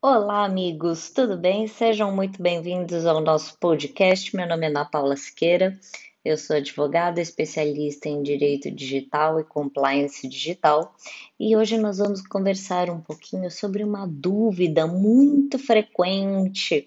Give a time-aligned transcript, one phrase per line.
[0.00, 1.66] Olá, amigos, tudo bem?
[1.66, 4.34] Sejam muito bem-vindos ao nosso podcast.
[4.36, 5.76] Meu nome é Ana Paula Siqueira,
[6.24, 10.94] eu sou advogada especialista em direito digital e compliance digital
[11.38, 16.86] e hoje nós vamos conversar um pouquinho sobre uma dúvida muito frequente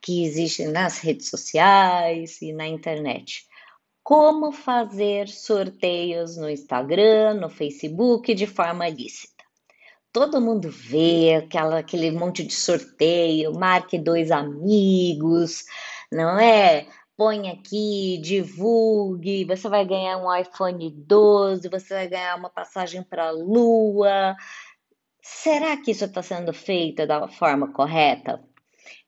[0.00, 3.46] que existe nas redes sociais e na internet.
[4.02, 9.33] Como fazer sorteios no Instagram, no Facebook de forma lícita?
[10.14, 15.64] Todo mundo vê aquela, aquele monte de sorteio, marque dois amigos,
[16.10, 16.86] não é?
[17.16, 23.26] Põe aqui, divulgue, você vai ganhar um iPhone 12, você vai ganhar uma passagem para
[23.26, 24.36] a Lua.
[25.20, 28.40] Será que isso está sendo feito da forma correta?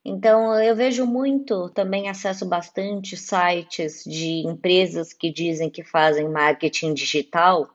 [0.05, 6.95] Então, eu vejo muito, também acesso bastante sites de empresas que dizem que fazem marketing
[6.95, 7.69] digital,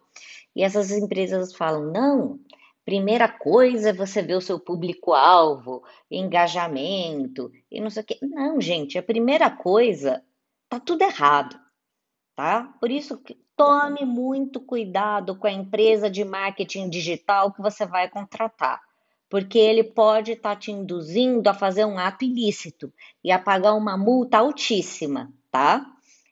[0.53, 2.39] e essas empresas falam: não,
[2.83, 8.17] Primeira coisa é você ver o seu público-alvo, engajamento e não sei o quê.
[8.21, 10.23] Não, gente, a primeira coisa
[10.67, 11.59] tá tudo errado,
[12.35, 12.73] tá?
[12.79, 13.21] Por isso,
[13.55, 18.81] tome muito cuidado com a empresa de marketing digital que você vai contratar,
[19.29, 22.91] porque ele pode estar tá te induzindo a fazer um ato ilícito
[23.23, 25.85] e a pagar uma multa altíssima, tá?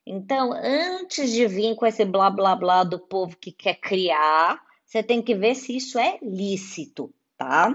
[0.04, 4.60] Então, antes de vir com esse blá blá blá do povo que quer criar,
[4.90, 7.72] você tem que ver se isso é lícito, tá?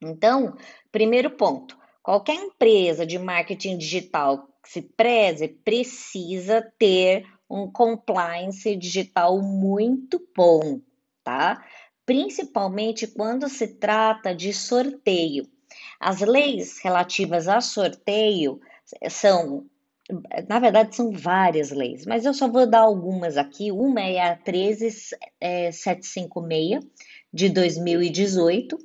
[0.00, 0.56] Então,
[0.92, 9.42] primeiro ponto: qualquer empresa de marketing digital que se preze precisa ter um compliance digital
[9.42, 10.80] muito bom,
[11.24, 11.66] tá?
[12.04, 15.48] Principalmente quando se trata de sorteio.
[15.98, 18.60] As leis relativas a sorteio
[19.10, 19.66] são
[20.48, 23.70] na verdade, são várias leis, mas eu só vou dar algumas aqui.
[23.72, 26.86] Uma é a 13756
[27.32, 28.78] de 2018,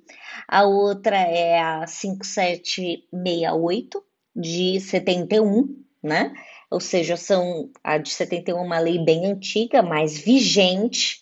[0.48, 4.04] a outra é a 5768
[4.36, 6.34] de 71, né?
[6.70, 11.22] Ou seja, são a de 71 uma lei bem antiga, mas vigente,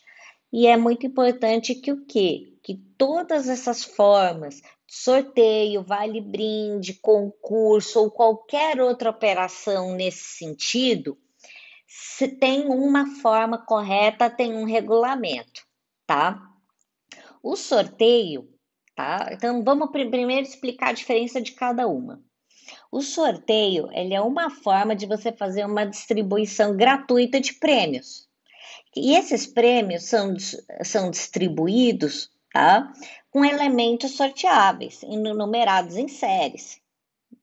[0.51, 2.53] e é muito importante que o quê?
[2.63, 11.17] Que todas essas formas sorteio, vale brinde, concurso ou qualquer outra operação nesse sentido,
[11.87, 15.65] se tem uma forma correta, tem um regulamento,
[16.07, 16.41] tá?
[17.41, 18.49] O sorteio,
[18.95, 19.29] tá?
[19.31, 22.21] Então vamos primeiro explicar a diferença de cada uma.
[22.91, 28.27] O sorteio, ele é uma forma de você fazer uma distribuição gratuita de prêmios.
[28.95, 30.35] E esses prêmios são,
[30.83, 32.91] são distribuídos, tá?
[33.31, 36.81] com elementos sorteáveis, numerados em séries.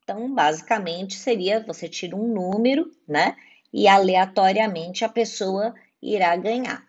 [0.03, 3.37] Então, basicamente, seria você tira um número, né?
[3.73, 6.85] E aleatoriamente a pessoa irá ganhar.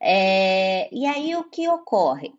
[0.00, 2.32] É, e aí o que ocorre?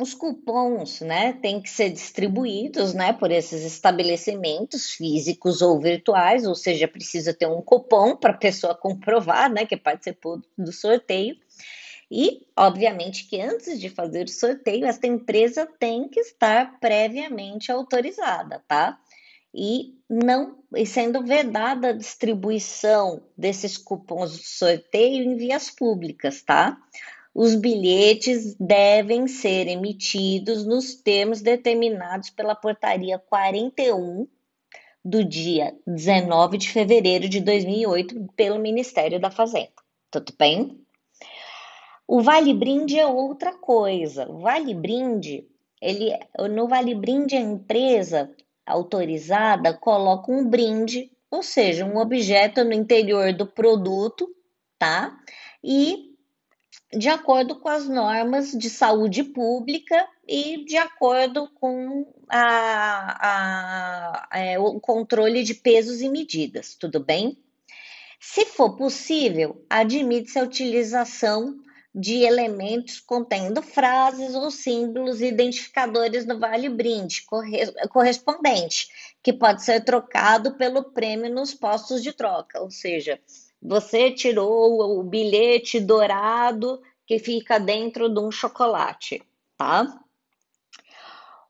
[0.00, 6.54] Os cupons, né, têm que ser distribuídos, né, por esses estabelecimentos físicos ou virtuais, ou
[6.54, 11.36] seja, precisa ter um cupom para a pessoa comprovar, né, que participou do sorteio.
[12.10, 18.62] E, obviamente, que antes de fazer o sorteio, essa empresa tem que estar previamente autorizada,
[18.66, 18.98] tá?
[19.54, 26.76] E não e sendo vedada a distribuição desses cupons de sorteio em vias públicas, tá?
[27.32, 34.26] Os bilhetes devem ser emitidos nos termos determinados pela portaria 41
[35.04, 39.70] do dia 19 de fevereiro de 2008 pelo Ministério da Fazenda.
[40.10, 40.84] Tudo bem?
[42.12, 44.28] O Vale Brinde é outra coisa.
[44.28, 45.46] O Vale Brinde,
[45.80, 46.10] ele,
[46.50, 48.34] no Vale Brinde, a empresa
[48.66, 54.28] autorizada coloca um brinde, ou seja, um objeto no interior do produto,
[54.76, 55.16] tá?
[55.62, 56.16] E
[56.92, 64.58] de acordo com as normas de saúde pública e de acordo com a, a, é,
[64.58, 67.38] o controle de pesos e medidas, tudo bem?
[68.18, 71.56] Se for possível, admite-se a utilização
[71.94, 77.24] de elementos contendo frases ou símbolos identificadores no Vale Brinde
[77.90, 78.88] correspondente,
[79.22, 82.60] que pode ser trocado pelo prêmio nos postos de troca.
[82.60, 83.20] Ou seja,
[83.60, 89.20] você tirou o bilhete dourado que fica dentro de um chocolate,
[89.56, 90.00] tá?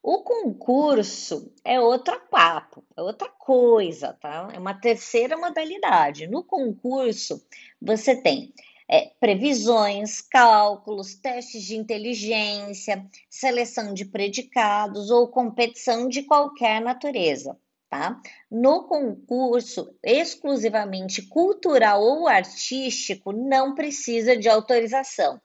[0.03, 4.49] O concurso é outro papo, é outra coisa, tá?
[4.55, 6.27] É uma terceira modalidade.
[6.27, 7.45] No concurso,
[7.79, 8.55] você tem
[8.93, 17.57] é, previsões, cálculos, testes de inteligência, seleção de predicados ou competição de qualquer natureza.
[17.89, 18.21] Tá?
[18.51, 25.41] No concurso exclusivamente cultural ou artístico, não precisa de autorização.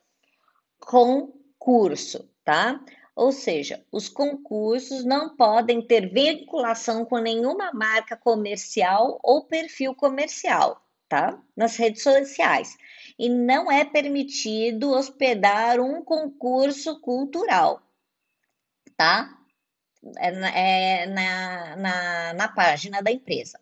[0.80, 2.84] Concurso, tá?
[3.16, 10.80] Ou seja, os concursos não podem ter vinculação com nenhuma marca comercial ou perfil comercial,
[11.08, 11.42] tá?
[11.56, 12.76] Nas redes sociais.
[13.18, 17.82] E não é permitido hospedar um concurso cultural,
[18.98, 19.38] tá?
[20.18, 23.60] É, é na, na, na página da empresa.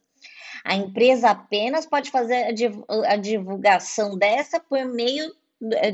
[0.63, 2.55] A empresa apenas pode fazer
[3.07, 5.33] a divulgação dessa por meio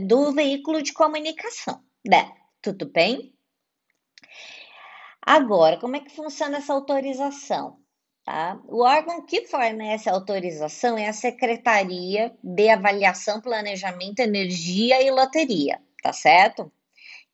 [0.05, 1.83] do veículo de comunicação?
[2.61, 3.33] Tudo bem?
[5.21, 7.78] Agora, como é que funciona essa autorização?
[8.29, 8.61] Tá?
[8.67, 16.13] O órgão que fornece autorização é a Secretaria de Avaliação, Planejamento, Energia e Loteria, tá
[16.13, 16.71] certo?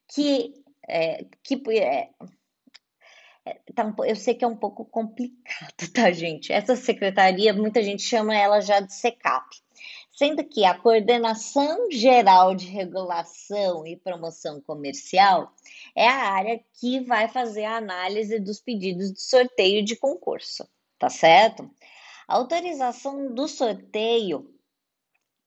[0.07, 0.53] Que,
[0.87, 2.11] é, que é,
[3.75, 6.53] tá, eu sei que é um pouco complicado, tá, gente?
[6.53, 9.43] Essa secretaria, muita gente chama ela já de SECAP
[10.15, 15.53] sendo que a Coordenação Geral de Regulação e Promoção Comercial
[15.93, 20.65] é a área que vai fazer a análise dos pedidos de sorteio de concurso,
[20.97, 21.69] tá certo?
[22.27, 24.55] A autorização do sorteio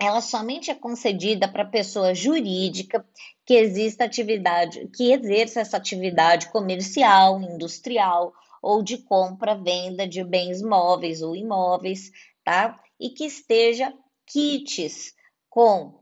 [0.00, 3.04] ela somente é concedida para pessoa jurídica
[3.44, 10.62] que exista atividade, que exerça essa atividade comercial, industrial ou de compra, venda de bens
[10.62, 12.12] móveis ou imóveis,
[12.44, 12.78] tá?
[12.98, 13.92] E que esteja
[14.24, 15.14] kits
[15.50, 16.00] com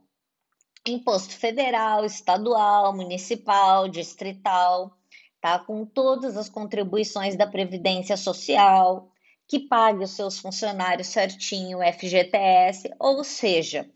[0.85, 4.95] imposto federal, estadual, municipal, distrital,
[5.41, 5.57] tá?
[5.57, 9.11] Com todas as contribuições da Previdência Social,
[9.47, 13.89] que pague os seus funcionários certinho, FGTS, ou seja,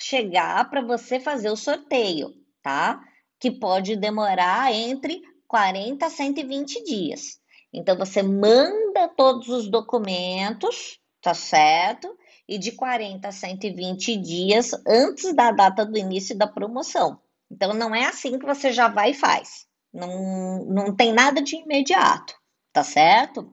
[0.00, 2.32] chegar para você fazer o sorteio,
[2.62, 2.98] tá?
[3.38, 7.40] Que pode demorar entre 40 a 120 dias.
[7.72, 12.16] Então você manda todos os documentos, tá certo?
[12.48, 17.20] E de 40 a 120 dias antes da data do início da promoção.
[17.50, 19.66] Então não é assim que você já vai e faz.
[19.92, 22.34] Não, não tem nada de imediato,
[22.72, 23.52] tá certo?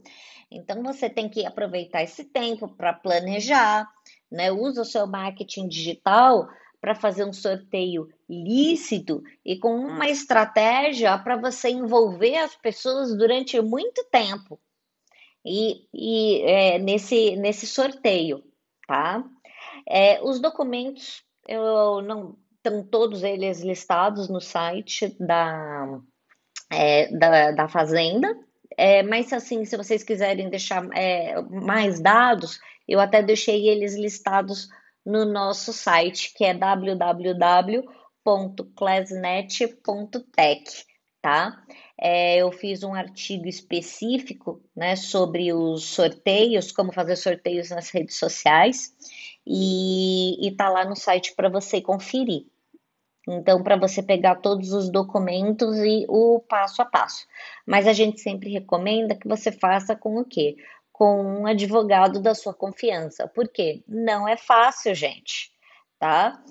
[0.52, 3.88] Então você tem que aproveitar esse tempo para planejar,
[4.32, 4.52] né?
[4.52, 6.48] Usa o seu marketing digital
[6.80, 8.08] para fazer um sorteio
[8.42, 14.60] lícito e com uma estratégia para você envolver as pessoas durante muito tempo
[15.46, 18.44] e, e é, nesse, nesse sorteio,
[18.88, 19.24] tá?
[19.88, 26.00] É, os documentos eu não estão todos eles listados no site da,
[26.72, 28.34] é, da, da Fazenda,
[28.78, 34.70] é, mas assim, se vocês quiserem deixar é, mais dados, eu até deixei eles listados
[35.06, 36.54] no nosso site, que é
[38.24, 40.86] www.classnet.tech,
[41.22, 41.64] tá?
[42.00, 48.18] É, eu fiz um artigo específico né, sobre os sorteios, como fazer sorteios nas redes
[48.18, 48.94] sociais,
[49.46, 52.46] e, está lá no site para você conferir.
[53.28, 57.26] Então, para você pegar todos os documentos e o passo a passo.
[57.66, 60.58] Mas a gente sempre recomenda que você faça com o quê?
[60.92, 63.26] Com um advogado da sua confiança.
[63.26, 63.82] Por quê?
[63.88, 65.54] Não é fácil, gente,
[65.98, 66.44] tá?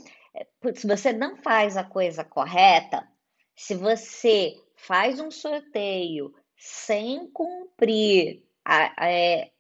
[0.75, 3.07] Se você não faz a coisa correta,
[3.55, 9.51] se você faz um sorteio sem cumprir a, a, é,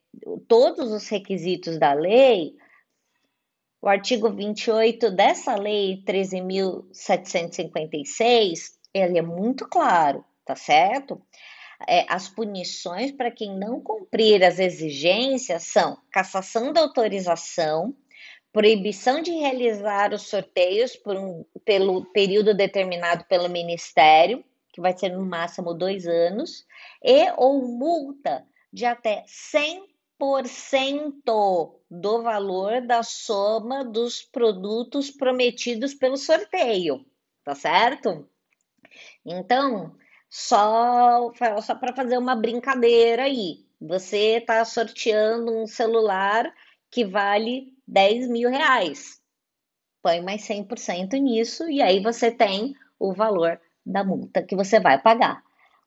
[0.48, 2.56] todos os requisitos da lei,
[3.80, 11.20] o artigo 28 dessa lei 13.756, ele é muito claro, tá certo?
[11.88, 17.92] É, as punições para quem não cumprir as exigências são cassação da autorização,
[18.52, 25.10] proibição de realizar os sorteios por um, pelo período determinado pelo Ministério, que vai ser
[25.10, 26.64] no máximo dois anos,
[27.02, 29.82] e ou multa de até 100%
[31.90, 37.04] do valor da soma dos produtos prometidos pelo sorteio,
[37.44, 38.28] tá certo?
[39.24, 39.96] Então,
[40.28, 46.52] só, só para fazer uma brincadeira aí, você está sorteando um celular
[46.92, 49.18] que vale 10 mil reais.
[50.02, 55.00] Põe mais 100% nisso e aí você tem o valor da multa que você vai
[55.00, 55.42] pagar.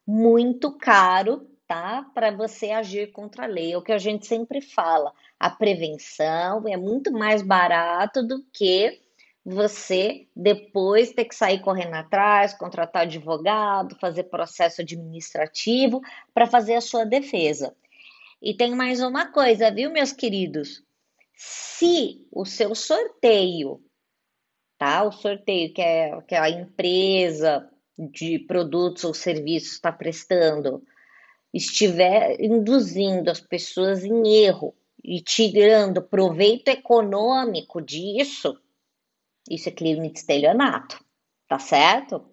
[0.06, 2.10] Muito caro, tá?
[2.14, 3.74] Para você agir contra a lei.
[3.74, 5.14] É o que a gente sempre fala.
[5.40, 9.00] A prevenção é muito mais barato do que
[9.46, 16.02] você depois ter que sair correndo atrás, contratar advogado, fazer processo administrativo
[16.34, 17.76] para fazer a sua defesa.
[18.42, 20.84] E tem mais uma coisa, viu, meus queridos?
[21.36, 23.84] Se o seu sorteio,
[24.78, 25.04] tá?
[25.04, 30.84] O sorteio que, é, que a empresa de produtos ou serviços está prestando
[31.54, 38.60] estiver induzindo as pessoas em erro e tirando proveito econômico disso,
[39.50, 41.02] isso é crime de estelionato,
[41.48, 42.26] tá certo?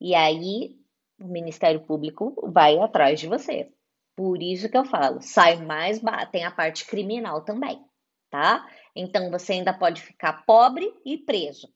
[0.00, 0.76] E aí
[1.20, 3.70] o Ministério Público vai atrás de você.
[4.16, 6.00] Por isso que eu falo, sai mais,
[6.32, 7.84] tem a parte criminal também,
[8.30, 8.66] tá?
[8.94, 11.68] Então você ainda pode ficar pobre e preso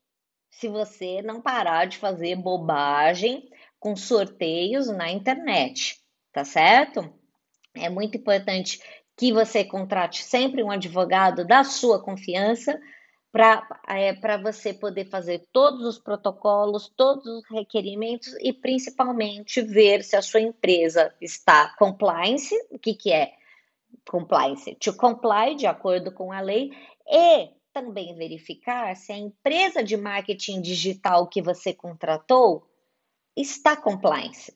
[0.52, 3.48] se você não parar de fazer bobagem
[3.80, 5.98] com sorteios na internet,
[6.32, 7.12] tá certo?
[7.74, 8.80] É muito importante
[9.16, 12.78] que você contrate sempre um advogado da sua confiança
[13.32, 20.14] para é, você poder fazer todos os protocolos, todos os requerimentos e principalmente ver se
[20.14, 23.32] a sua empresa está compliance, o que, que é
[24.08, 24.74] compliance?
[24.76, 26.70] To comply, de acordo com a lei,
[27.06, 32.66] e também verificar se a empresa de marketing digital que você contratou
[33.36, 34.54] está compliance,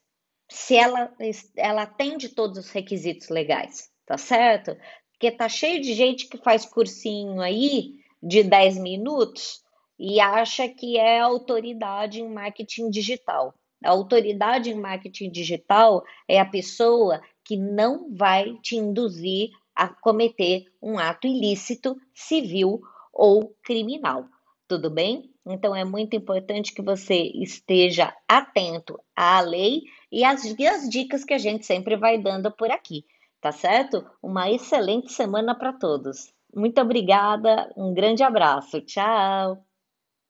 [0.51, 1.13] se ela,
[1.57, 4.77] ela atende todos os requisitos legais, tá certo?
[5.11, 9.63] Porque tá cheio de gente que faz cursinho aí de 10 minutos
[9.99, 13.55] e acha que é autoridade em marketing digital.
[13.83, 20.65] A autoridade em marketing digital é a pessoa que não vai te induzir a cometer
[20.83, 22.81] um ato ilícito civil
[23.13, 24.27] ou criminal.
[24.67, 25.31] Tudo bem?
[25.47, 30.43] Então é muito importante que você esteja atento à lei e às,
[30.91, 33.05] dicas que a gente sempre vai dando por aqui,
[33.41, 34.05] tá certo?
[34.21, 36.33] Uma excelente semana para todos.
[36.53, 39.65] Muito obrigada, um grande abraço, tchau!